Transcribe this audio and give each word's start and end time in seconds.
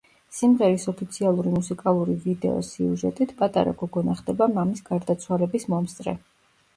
სიმღერის 0.35 0.83
ოფიციალური 0.91 1.51
მუსიკალური 1.57 2.15
ვიდეოს 2.23 2.71
სიუჟეტით, 2.77 3.33
პატარა 3.41 3.73
გოგონა 3.83 4.15
ხდება 4.23 4.49
მამის 4.57 4.81
გარდაცვალების 4.89 5.69
მომსწრე. 5.75 6.15